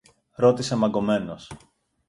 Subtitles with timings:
[0.33, 1.49] ρώτησε μαγκωμένος.